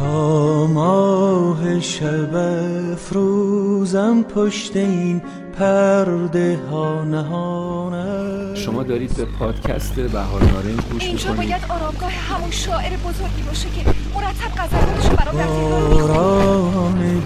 [0.00, 5.22] تا ماه شب فروزم پشت این
[5.58, 11.50] پرده ها نهانه شما دارید به پادکست بهار نارنج گوش اینجا می‌کنید.
[11.50, 15.36] باید آرامگاه همون شاعر بزرگی باشه که مرتب غزلاتشو برام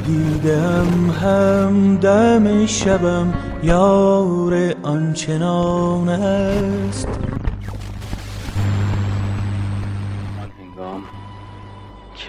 [0.06, 7.08] دیدم هم دم شبم یار آنچنان است.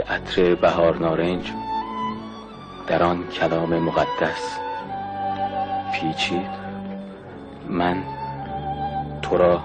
[0.09, 1.51] عطر بهار نارنج.
[2.87, 4.59] در آن کلام مقدس.
[5.93, 6.65] پیچید.
[7.69, 8.03] من
[9.21, 9.61] تو را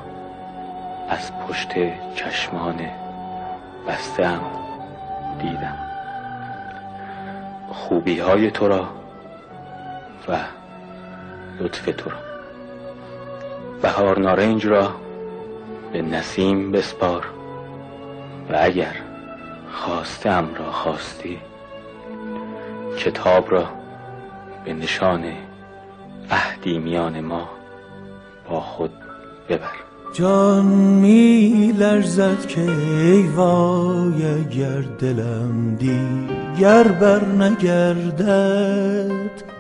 [1.08, 1.68] از پشت
[2.14, 2.80] چشمان
[3.88, 4.40] بستم
[5.38, 5.78] دیدم.
[7.72, 8.88] خوبی های تو را
[10.28, 10.38] و
[11.60, 12.16] لطف تو را.
[13.82, 14.95] بهار نارنج را
[15.92, 17.26] به نسیم بسپار.
[18.50, 19.09] و اگر
[19.73, 21.38] خواستم را خواستی؟
[22.99, 23.65] کتاب را
[24.65, 25.24] به نشان
[26.30, 27.49] عهدی میان ما
[28.51, 28.93] با خود
[29.49, 29.73] ببر.
[30.12, 39.10] جان می لرزد که ای وای اگر دلم دیگر بر نگردد.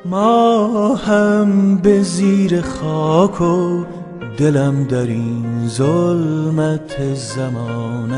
[0.04, 3.84] ما هم به زیر خاک و
[4.38, 8.12] دلم در این ظلمت زمان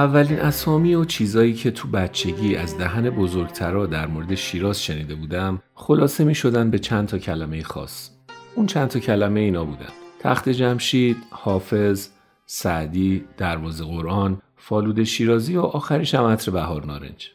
[0.00, 5.62] اولین اسامی و چیزایی که تو بچگی از دهن بزرگترا در مورد شیراز شنیده بودم
[5.74, 8.10] خلاصه می شدن به چند تا کلمه خاص.
[8.54, 9.92] اون چند تا کلمه اینا بودن.
[10.20, 12.08] تخت جمشید، حافظ،
[12.46, 17.30] سعدی، دروازه قرآن، فالود شیرازی و آخریش هم عطر بهار نارنج.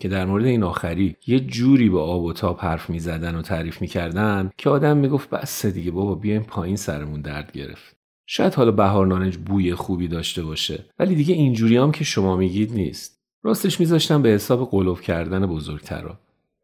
[0.00, 3.42] که در مورد این آخری یه جوری با آب و تاب حرف می زدن و
[3.42, 7.99] تعریف می کردن که آدم می گفت بس دیگه بابا بیایم پایین سرمون درد گرفت.
[8.32, 12.72] شاید حالا بهار نارنج بوی خوبی داشته باشه ولی دیگه اینجوری هم که شما میگید
[12.72, 13.20] نیست.
[13.42, 16.18] راستش میذاشتم به حساب قلوب کردن بزرگترا.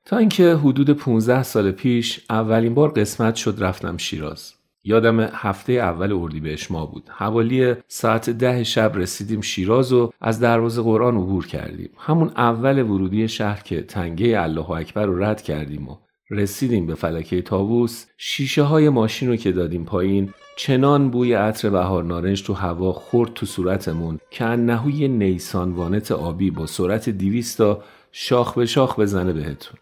[0.04, 4.54] تا اینکه حدود 15 سال پیش اولین بار قسمت شد رفتم شیراز.
[4.84, 7.04] یادم هفته اول اردیبهشت ما بود.
[7.08, 11.90] حوالی ساعت ده شب رسیدیم شیراز و از دروازه قرآن عبور کردیم.
[11.98, 15.96] همون اول ورودی شهر که تنگه الله اکبر رو رد کردیم و
[16.30, 22.04] رسیدیم به فلکه تاووس شیشه های ماشین رو که دادیم پایین چنان بوی عطر بهار
[22.04, 27.82] نارنج تو هوا خورد تو صورتمون که انهوی نیسان وانت آبی با سرعت دیویست تا
[28.12, 29.78] شاخ به شاخ بزنه بهتون.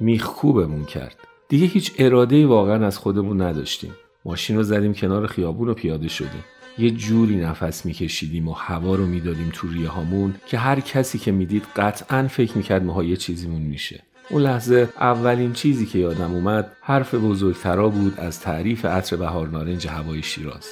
[0.00, 1.16] میخکوبمون کرد.
[1.48, 3.94] دیگه هیچ اراده واقعا از خودمون نداشتیم.
[4.24, 6.44] ماشین رو زدیم کنار خیابون و پیاده شدیم.
[6.78, 11.32] یه جوری نفس میکشیدیم و هوا رو می‌دادیم تو ریه هامون که هر کسی که
[11.32, 14.02] می‌دید قطعا فکر می‌کرد ماها یه چیزیمون میشه.
[14.30, 19.88] اون لحظه اولین چیزی که یادم اومد حرف بزرگترا بود از تعریف عطر بهار نارنج
[19.88, 20.66] هوای شیراز.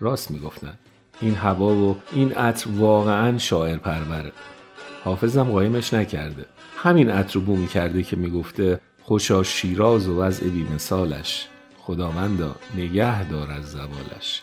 [0.00, 0.74] راست می‌گفتن
[1.20, 4.32] این هوا و این عطر واقعا شاعر پروره.
[5.04, 6.46] حافظم قایمش نکرده.
[6.76, 11.46] همین عطر بو می‌کرده که می‌گفته خوشا شیراز و وضع بیمثالش.
[11.78, 14.42] خداوندا نگه دار از زوالش.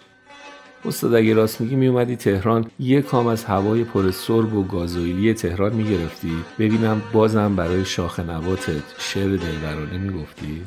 [0.86, 5.74] استاد اگه راست میگی میومدی تهران یه کام از هوای پر سرب و گازوئیلی تهران
[5.74, 10.62] می‌گرفتی؟ ببینم بازم برای شاخ نباتت شعر دلبرانه می‌گفتی؟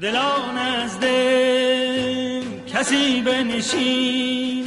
[0.00, 4.66] دلان از دل کسی بنشین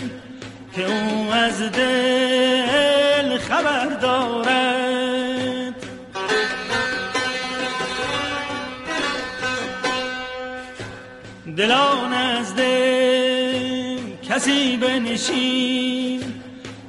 [0.76, 5.76] که او از دل خبر دارد.
[11.58, 12.99] دلان از دل
[14.30, 16.24] کسی بنشین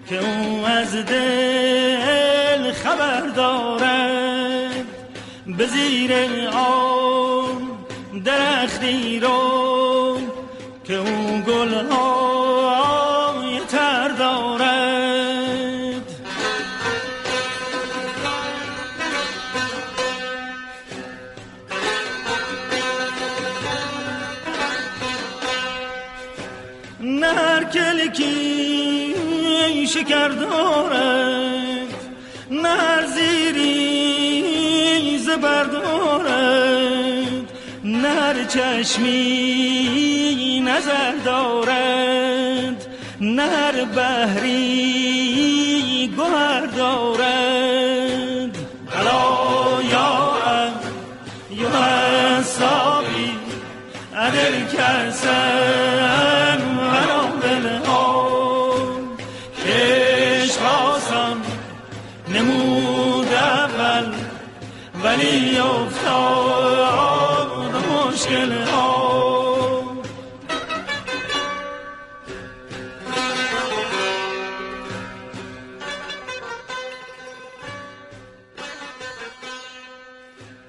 [0.09, 4.87] که او از دل خبر دارد.
[5.47, 6.13] به زیر
[6.53, 7.71] آن
[8.25, 10.19] درختی رو
[10.85, 12.20] که او گلهای
[28.15, 31.95] کلکی شکر دارد
[32.51, 34.39] نه زیری
[35.19, 37.53] زبر دارد
[37.85, 39.91] نه چشمی
[40.61, 42.87] نظر دارد
[43.21, 44.80] نه بحری
[62.35, 64.15] نمود اول
[65.05, 67.51] ولی افتاد
[68.09, 69.11] مشکل ها.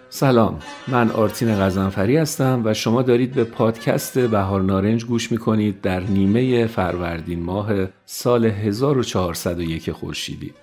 [0.10, 6.00] سلام من آرتین غزنفری هستم و شما دارید به پادکست بهار نارنج گوش می‌کنید در
[6.00, 7.72] نیمه فروردین ماه
[8.06, 10.54] سال 1401 خورشیدی.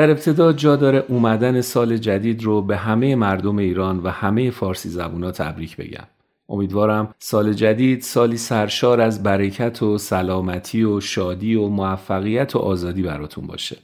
[0.00, 4.88] در ابتدا جا داره اومدن سال جدید رو به همه مردم ایران و همه فارسی
[4.88, 6.06] زبونا تبریک بگم.
[6.48, 13.02] امیدوارم سال جدید سالی سرشار از برکت و سلامتی و شادی و موفقیت و آزادی
[13.02, 13.76] براتون باشه.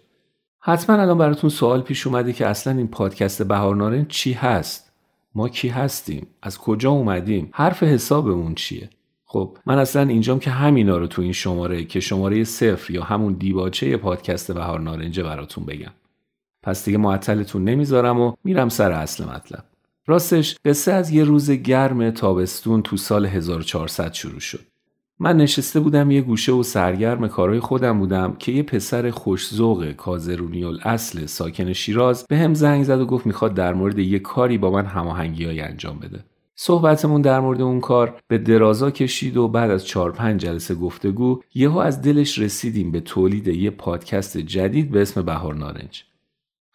[0.60, 4.92] حتما الان براتون سوال پیش اومده که اصلا این پادکست بهار چی هست؟
[5.34, 8.90] ما کی هستیم؟ از کجا اومدیم؟ حرف حسابمون چیه؟
[9.24, 13.32] خب من اصلا اینجام که همینا رو تو این شماره که شماره صفر یا همون
[13.32, 15.92] دیباچه پادکست بهار نارنجه براتون بگم.
[16.66, 19.64] پس دیگه معطلتون نمی‌ذارم و میرم سر اصل مطلب
[20.06, 24.60] راستش قصه از یه روز گرم تابستون تو سال 1400 شروع شد
[25.18, 30.64] من نشسته بودم یه گوشه و سرگرم کارهای خودم بودم که یه پسر خوشزوق کازرونی
[30.64, 34.70] اصل ساکن شیراز به هم زنگ زد و گفت می‌خواد در مورد یه کاری با
[34.70, 36.24] من هماهنگی انجام بده.
[36.54, 41.40] صحبتمون در مورد اون کار به درازا کشید و بعد از چهار پنج جلسه گفتگو
[41.54, 46.04] یهو از دلش رسیدیم به تولید یه پادکست جدید به اسم بهار نارنج.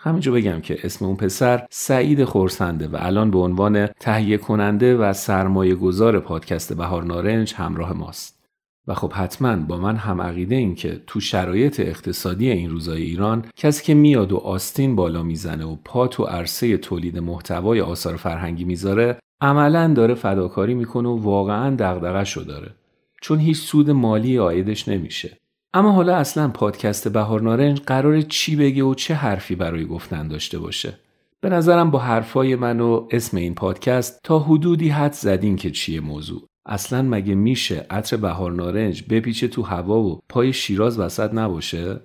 [0.03, 5.13] همینجا بگم که اسم اون پسر سعید خورسنده و الان به عنوان تهیه کننده و
[5.13, 8.41] سرمایه گذار پادکست بهار نارنج همراه ماست.
[8.87, 13.45] و خب حتما با من هم عقیده این که تو شرایط اقتصادی این روزای ایران
[13.55, 18.63] کسی که میاد و آستین بالا می‌زنه و پا تو عرصه تولید محتوای آثار فرهنگی
[18.63, 22.75] می‌ذاره عملا داره فداکاری می‌کنه و واقعا دغدغه‌شو داره
[23.21, 25.37] چون هیچ سود مالی آیدش نمیشه
[25.73, 30.59] اما حالا اصلا پادکست بهار نارنج قرار چی بگه و چه حرفی برای گفتن داشته
[30.59, 30.93] باشه.
[31.41, 35.99] به نظرم با حرفای من و اسم این پادکست تا حدودی حد زدین که چیه
[35.99, 36.47] موضوع.
[36.65, 42.01] اصلا مگه میشه عطر بهار نارنج بپیچه تو هوا و پای شیراز وسط نباشه؟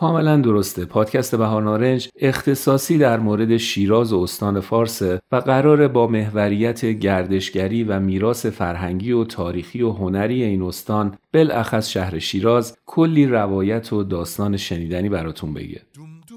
[0.00, 0.84] کاملا درسته.
[0.84, 7.84] پادکست بهار نارنج اختصاصی در مورد شیراز و استان فارس و قرار با محوریت گردشگری
[7.84, 14.02] و میراث فرهنگی و تاریخی و هنری این استان بالاخص شهر شیراز کلی روایت و
[14.02, 15.82] داستان شنیدنی براتون بگه.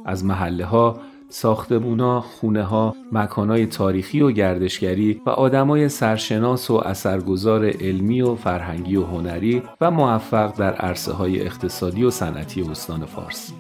[0.06, 1.00] از محله ها
[1.34, 8.96] ساختمونا، خونه ها، مکانهای تاریخی و گردشگری و آدمای سرشناس و اثرگذار علمی و فرهنگی
[8.96, 13.52] و هنری و موفق در عرصه های اقتصادی و صنعتی استان فارس.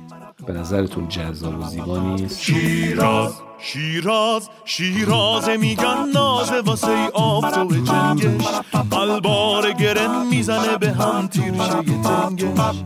[0.48, 8.48] به نظرتون جذاب و زیبا نیست؟ شیراز شیراز شیراز میگن نازه واسه ای آفتاب جنگش
[8.92, 12.84] قلبار گرم می‌زنه به هم تیرشه تنگش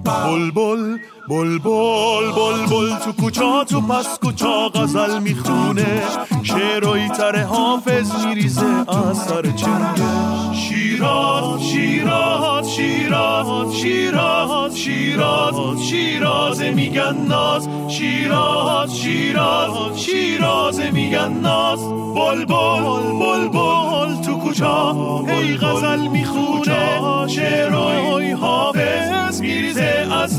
[0.56, 0.98] بل
[1.30, 6.02] بل بل بل بل تو کوچا تو پس کوچا غزل می‌خونه.
[6.44, 17.70] شعرهای تر حافظ میریزه از سر چنگش شیراز شیراز شیراز شیراز شیراز شیراز میگن ناز.
[17.90, 21.80] شیراز شیراز شیراز میگن ناز.
[22.16, 24.92] بل بل تو کوچا
[25.28, 27.28] ای غزل می‌خونه.
[27.28, 27.97] شعرهای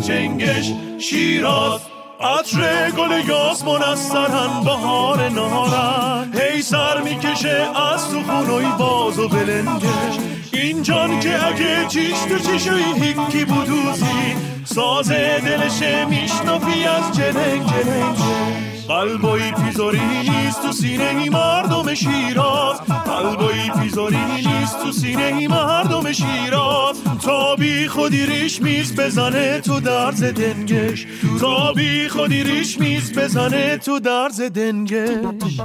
[0.08, 1.80] چنگش شیراز.
[2.20, 6.32] عطر گل یاسمون از سرن بهار نهارن.
[6.34, 10.18] هی سر می‌کشه از تو خونوی باز و بلنگش.
[10.52, 14.36] این جان که اگه چیش تو چیشوی هیکی بودوزی.
[14.64, 18.67] سازه دلشه میشنفی از جنگ جنگ.
[18.88, 22.80] قلبایی پیزاری نیست تو سینه مردم شیراز.
[22.80, 27.02] قلبایی پیزاری نیست تو سینه مردم شیراز.
[27.24, 31.06] تا بی خودی ریش میز بزنه تو درز دنگش.
[31.40, 35.60] تا بی خودی ریش میز بزنه تو درز دنگش.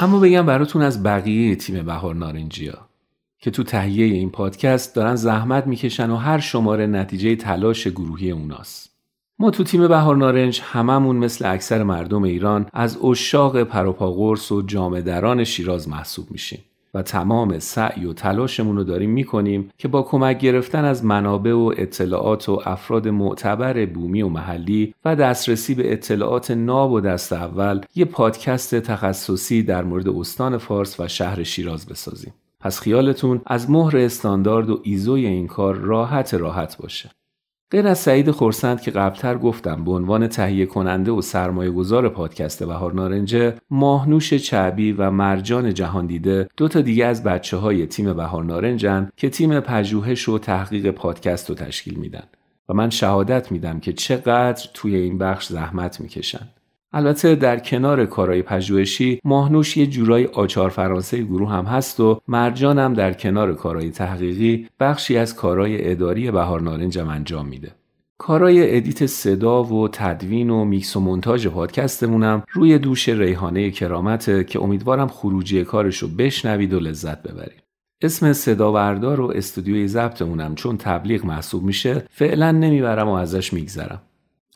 [0.00, 2.78] اما بگم براتون از بقیه تیم بهار نارنجیا
[3.38, 8.90] که تو تهیه این پادکست دارن زحمت می‌کشن و هر شماره نتیجه تلاش گروهی اوناست.
[9.38, 15.44] ما تو تیم بهار نارنج هممون مثل اکثر مردم ایران از اشاق پروپاگورس و جامدران
[15.44, 16.64] شیراز محسوب میشیم.
[16.94, 21.72] و تمام سعی و تلاشمون رو داریم می‌کنیم که با کمک گرفتن از منابع و
[21.76, 27.80] اطلاعات و افراد معتبر بومی و محلی و دسترسی به اطلاعات ناب و دست اول
[27.94, 32.34] یه پادکست تخصصی در مورد استان فارس و شهر شیراز بسازیم.
[32.60, 37.10] پس خیالتون از مهر استاندارد و ایزوی این کار راحت راحت باشه.
[37.72, 42.62] غیر از سعید خورسند که قبلتر گفتم به عنوان تهیه کننده و سرمایه گذار پادکست
[42.64, 48.12] بهار نارنجه ماهنوش چعبی و مرجان جهان دیده دو تا دیگه از بچه های تیم
[48.12, 52.24] بهار نارنجن که تیم پژوهش و تحقیق پادکست رو تشکیل میدن.
[52.68, 56.48] و من شهادت میدم که چقدر توی این بخش زحمت می‌کشن.
[56.92, 62.78] البته در کنار کارهای پژوهشی ماهنوش یه جورای آچار فرانسه گروه هم هست و مرجان
[62.78, 67.70] هم در کنار کارهای تحقیقی بخشی از کارهای اداری بهار نارنجم انجام میده.
[68.18, 74.62] کارای edit صدا و تدوین و میکس و مونتاژ پادکستمونم روی دوش ریحانه کرامته که
[74.62, 77.62] امیدوارم خروجی کارشو بشنوید و لذت ببرید.
[78.02, 84.02] اسم صدابردار و استودیوی ضبطمونم چون تبلیغ محسوب میشه فعلا نمی‌برم و ازش میگذرم.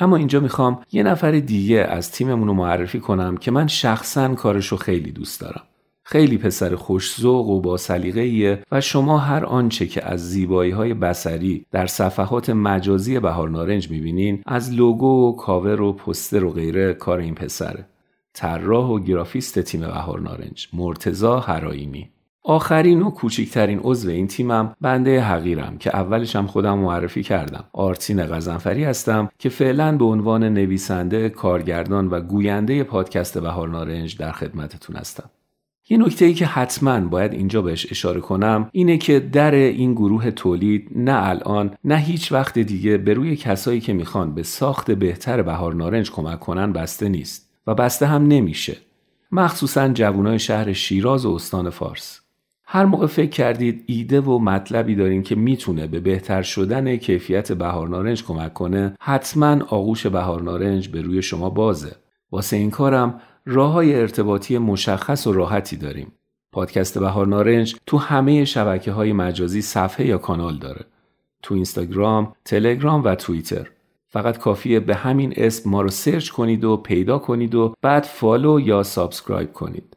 [0.00, 4.76] اما اینجا می‌خوام یه نفر دیگه از تیممون رو معرفی کنم که من شخصا کارشو
[4.76, 5.62] خیلی دوست دارم.
[6.02, 11.66] خیلی پسر خوش‌ذوق و با سلیقه‌ایه و شما هر آنچه که از زیبایی های بصری
[11.70, 17.18] در صفحات مجازی بهار نارنج می‌بینین از لوگو و کاور و پوستر و غیره کار
[17.18, 17.86] این پسره.
[18.32, 22.08] طراح و گرافیست تیم بهار نارنج مرتزا هرایمی
[22.48, 27.64] آخرین و کوچکترین عضو این تیمم بنده حقیرم که اولش هم خودم معرفی کردم.
[27.72, 34.32] آرتین غزنفری هستم که فعلا به عنوان نویسنده کارگردان و گوینده پادکست بهار نارنج در
[34.32, 35.30] خدمتتون هستم.
[35.88, 40.30] یه نکته ای که حتما باید اینجا بهش اشاره کنم اینه که در این گروه
[40.30, 45.42] تولید نه الان نه هیچ وقت دیگه به روی کسایی که می‌خوان به ساخت بهتر
[45.42, 48.76] بهار نارنج کمک کنن بسته نیست و بسته هم نمیشه.
[49.32, 52.25] مخصوصا جوانای شهر شیراز و استان فارس.
[52.68, 57.88] هر موقع فکر کردید ایده و مطلبی دارین که می‌تونه به بهتر شدن کیفیت بهار
[57.88, 61.96] نارنج کمک کنه حتما آغوش بهار نارنج به روی شما بازه.
[62.32, 66.12] واسه این کارم راه های ارتباطی مشخص و راحتی داریم.
[66.52, 70.84] پادکست بهار نارنج تو همه شبکه های مجازی صفحه یا کانال داره.
[71.42, 73.70] تو اینستاگرام، تلگرام و توییتر.
[74.08, 78.60] فقط کافیه به همین اسم ما رو search کنید و پیدا کنید و بعد follow
[78.60, 79.95] یا subscribe کنید.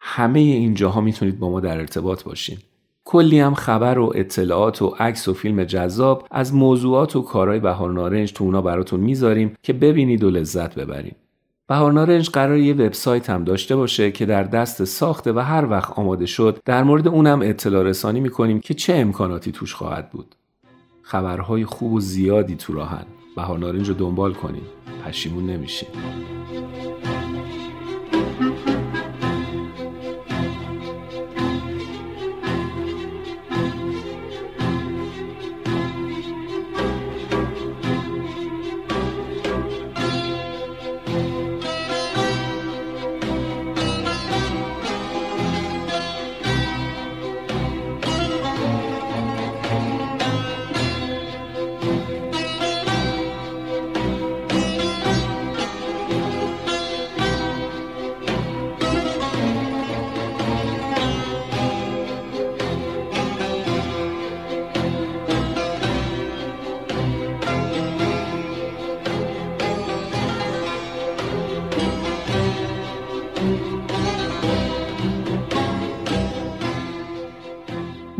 [0.00, 2.58] همه اینجاها می‌تونید با ما در ارتباط باشین
[3.04, 7.92] کلی هم خبر و اطلاعات و عکس و فیلم جذاب از موضوعات و کارهای بهار
[7.92, 11.16] نارنج تو اونا براتون می‌ذاریم که ببینید و لذت ببرید.
[11.68, 15.92] بهار نارنج قرار یه وبسایت هم داشته باشه که در دست ساخته و هر وقت
[15.98, 20.34] آماده شد در مورد اونم اطلاع رسانی می‌کنیم که چه امکاناتی توش خواهد بود.
[21.02, 23.06] خبرهای خوب و زیادی تو راهن.
[23.36, 24.66] بهار نارنج رو دنبال کنید.
[25.04, 25.88] پشیمون نمیشید.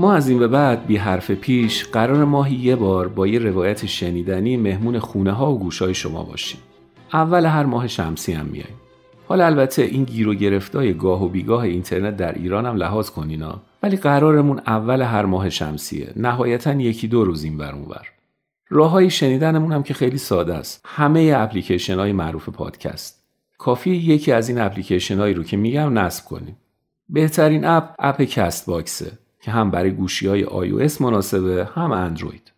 [0.00, 3.87] ما از این به بعد بی حرف پیش قرار ماهی یه بار با یه روایت
[3.87, 6.61] شنیدنی مهمون خونه ها و گوشای شما باشیم.
[7.12, 8.80] اول هر ماه شمسی هم میاییم.
[9.28, 13.61] حالا البته این گیر و گرفتای گاه و بیگاه اینترنت در ایران هم لحاظ کنینا
[13.83, 16.12] ولی قرارمون اول هر ماه شمسیه.
[16.16, 18.07] نهایتا یکی دو روز این بر اونور
[18.69, 20.80] راه های شنیدنمون هم که خیلی ساده است.
[20.85, 23.25] همه اپلیکیشن های معروف پادکست.
[23.59, 26.57] کافی یکی از این اپلیکیشن هایی رو که میگم نصب کنیم.
[27.09, 32.52] بهترین اپ اپ CastBox ه که هم برای گوشی های iOS مناسبه هم اندروید.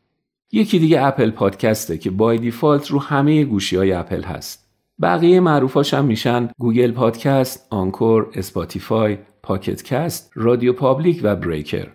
[0.53, 4.67] یکی دیگه Apple Podcast ه که by default رو همه گوشی های اپل هست.
[5.03, 11.87] بقیه معروفاش هم میشن Google Podcast، Anchor، Spotify، Pocket Casts، RadioPublic و Breaker.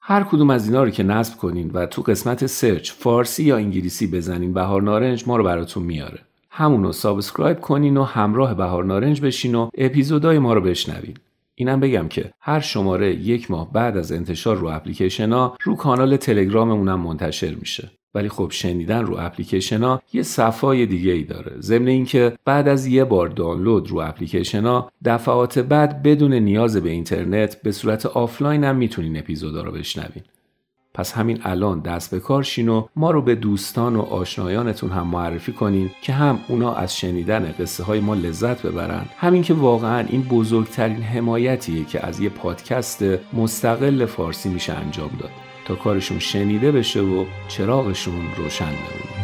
[0.00, 4.06] هر کدوم از اینا رو که نصب کنین و تو قسمت search فارسی یا انگلیسی
[4.06, 6.20] بزنین بهار نارنج ما رو براتون میاره.
[6.50, 11.14] همونو subscribe کنین و همراه بهار نارنج بشین و اپیزودای ما رو بشنوین.
[11.54, 16.16] اینم بگم که هر شماره یک ماه بعد از انتشار رو اپلیکیشن ها رو کانال
[16.16, 17.90] تلگراممونم منتشر میشه.
[18.14, 21.60] ولی خب شنیدن رو اپلیکیشن ها یه صفای دیگه ای داره.
[21.60, 26.90] ضمن اینکه بعد از یه بار دانلود رو اپلیکیشن ها دفعات بعد بدون نیاز به
[26.90, 30.22] اینترنت به صورت آفلاین هم می‌تونین اپیزودا رو بشنوین.
[30.94, 35.06] پس همین الان دست به کار شین و ما رو به دوستان و آشنایانتون هم
[35.06, 39.06] معرفی کنین که هم اونا از شنیدن قصه های ما لذت ببرن.
[39.16, 45.30] همین که واقعا این بزرگترین حمایتیه که از یه پادکست مستقل فارسی میشه انجام داد.
[45.64, 49.23] تا کارشون شنیده بشه و چراغشون روشن بمونه.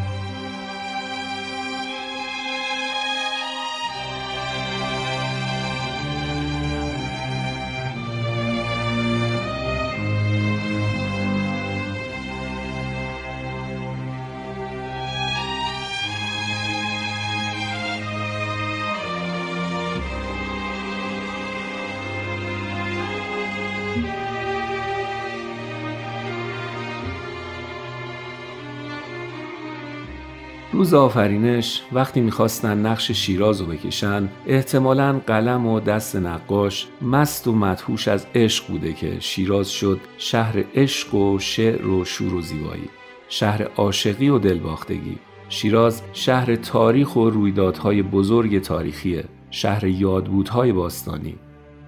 [30.81, 37.53] روز آفرینش وقتی می‌خواستن نقش شیراز رو بکشن احتمالا قلم و دست نقاش مست و
[37.53, 42.89] مدهوش از عشق بوده که شیراز شد شهر عشق و شعر و شور و زیبایی
[43.29, 45.19] شهر عاشقی و دلباختگی.
[45.49, 51.37] شیراز شهر تاریخ و رویدادهای بزرگ تاریخیه شهر یادبودهای باستانی.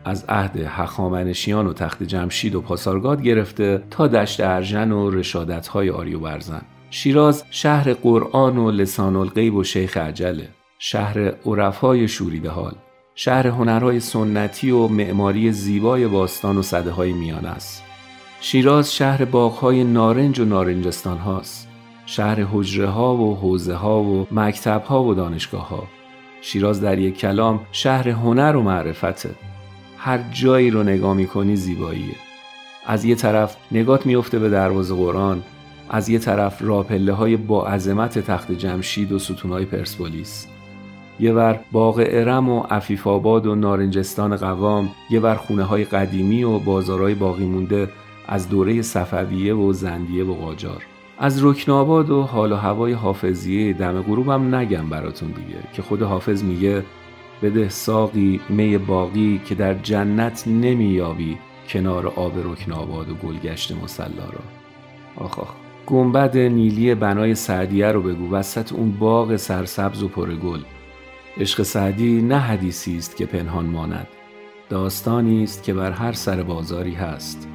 [0.04, 6.20] از عهد هخامنشیان و تخت جمشید و پاسارگاد گرفته تا دشت ارژن و رشادتهای آریو
[6.20, 6.62] برزن
[6.94, 12.74] شیراز شهر قرآن و لسان الغیب و شیخ عجله شهر عرفای شوریده حال
[13.14, 17.82] شهر هنرهای سنتی و معماری زیبای باستان و صده های میان است.
[18.40, 21.68] شیراز شهر باغهای نارنج و نارنجستان هاست
[22.06, 25.84] شهر حجره ها و حوزه ها و مکتب ها و دانشگاه ها
[26.40, 29.30] شیراز در یک کلام شهر هنر و معرفته.
[29.98, 32.16] هر جایی رو نگاه می‌کنی زیباییه.
[32.86, 35.42] از یه طرف نگات میفته به دروازه قرآن
[35.92, 40.46] از یه طرف راپله های با عظمت تخت جمشید و ستونهای پرسپولیس.
[41.20, 46.44] یه ور باغ ارم و عفیف آباد و نارنجستان قوام یه ور خونه های قدیمی
[46.44, 47.88] و بازارهای باقی مونده
[48.28, 50.82] از دوره صفویه و زندیه و قاجار.
[51.18, 56.44] از رکناباد و حال و هوای حافظیه دم غروبم نگم براتون دیگه که خود حافظ
[56.44, 56.84] میگه
[57.42, 64.42] بده ساقی می باقی که در جنت نمییابی کنار آب رکناباد و گلگشت مسلا را.
[65.24, 65.61] آخ آخ.
[65.86, 70.60] گنبد نیلی بنای سعدیه رو بگو وسط اون باغ سرسبز و پرگل
[71.38, 74.06] عشق سعدی نه حدیثی است که پنهان ماند.
[74.68, 77.48] داستانی است که بر هر سر بازاری هست.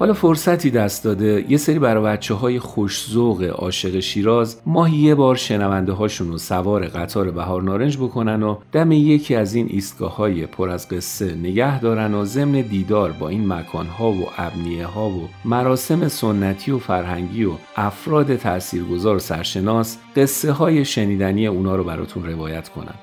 [0.00, 5.36] حالا فرصتی دست داده یه سری برای بچه های خوشزوق عاشق شیراز ماهی یه بار
[5.36, 10.46] شنونده هاشون رو سوار قطار بهار نارنج بکنن و دم یکی از این ایستگاه های
[10.46, 15.08] پر از قصه نگه دارن و ضمن دیدار با این مکان ها و ابنیه ها
[15.08, 21.84] و مراسم سنتی و فرهنگی و افراد تاثیرگذار و سرشناس قصه های شنیدنی اونا رو
[21.84, 22.94] براتون روایت کنن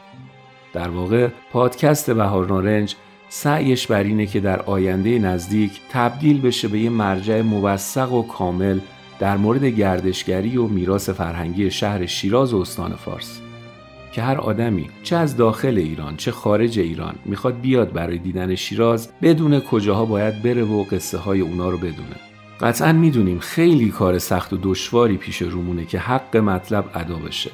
[0.73, 2.95] در واقع پادکست بهار نارنج
[3.29, 8.79] سعیش بر اینه که در آینده نزدیک تبدیل بشه به یه مرجع موثق و کامل
[9.19, 13.41] در مورد گردشگری و میراث فرهنگی شهر شیراز و استان فارس.
[14.11, 19.09] که هر آدمی چه از داخل ایران چه خارج ایران می‌خواد بیاد برای دیدن شیراز
[19.21, 22.15] بدون کجاها باید بره و قصه های اونا رو بدونه.
[22.61, 27.51] قطعا می‌دونیم خیلی کار سخت و دشواری پیش رومونه که حق مطلب ادا بشه.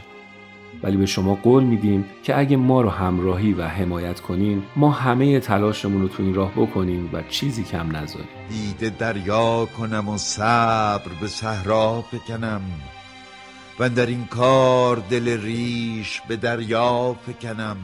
[0.83, 5.39] ولی به شما قول میدیم که اگه ما رو همراهی و حمایت کنین ما همه
[5.39, 8.27] تلاشمون رو تو این راه بکنیم و چیزی کم نذاریم.
[8.49, 12.61] دیده دریا کنم و صبر به صحرا بکنم
[13.79, 17.77] و در این کار دل ریش به دریا فکنم.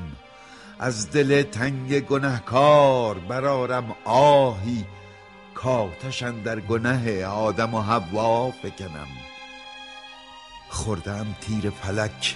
[0.79, 4.85] از دل تنگ گنهکار برارم آهی
[5.53, 9.07] کاتشن در گنه آدم و حوا فکنم.
[10.69, 12.35] خوردم تیر فلک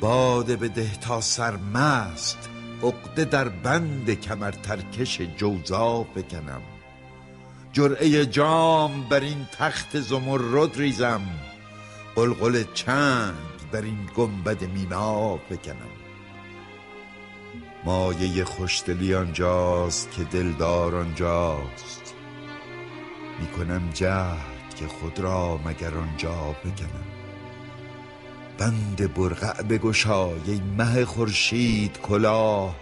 [0.00, 2.48] باده بده تا سرمست
[2.82, 6.62] عقده در بند کمر ترکش جوزا بکنم.
[7.72, 11.22] جرعه جام بر این تخت زمرد ریزم
[12.16, 13.34] قلقل چند
[13.72, 15.92] بر این گنبد مینا بکنم.
[17.84, 22.14] مایه خوشدلی آنجاست که دلدار آنجاست.
[23.40, 27.25] می‌کنم جهد که خود را مگر آنجا بکنم.
[28.58, 32.76] بند برقع بگشای مه خورشید کلاه.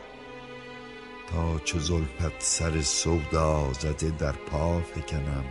[1.33, 5.45] تا چو زلفت سر سودا زده در پا فکنم.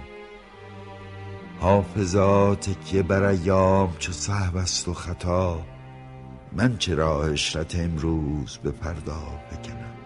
[1.60, 5.66] حافظا تکیه بر ایام چو صحب است و خطا
[6.52, 10.03] من چرا عشرت امروز به فردا فکنم.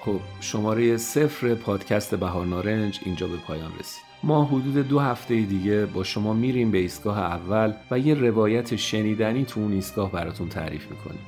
[0.00, 4.02] خب شماره صفر پادکست بهار نارنج اینجا به پایان رسید.
[4.22, 9.44] ما حدود دو هفته دیگه با شما میریم به ایستگاه اول و یه روایت شنیدنی
[9.44, 11.20] تو اون ایستگاه براتون تعریف می‌کنیم.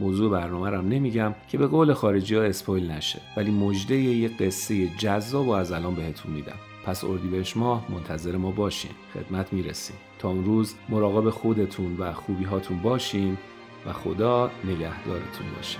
[0.00, 4.88] موضوع برنامه رو نمیگم که به قول خارجی ها اسپویل نشه ولی مجده یه قصه
[4.88, 6.56] جذاب و از الان بهتون میدم.
[6.84, 8.90] پس اردیبهشت ماه منتظر ما باشین.
[9.14, 9.96] خدمت می‌رسیم.
[10.18, 13.38] تا اون روز مراقب خودتون و خوبی هاتون باشین
[13.86, 15.78] و خدا نگهدارتون باشه.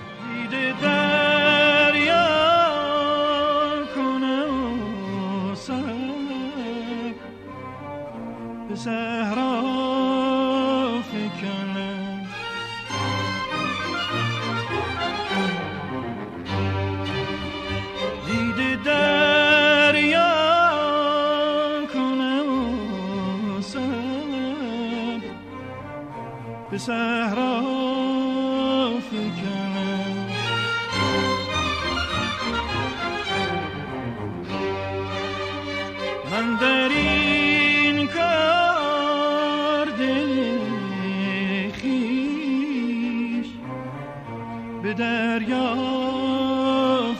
[8.85, 9.48] صحرا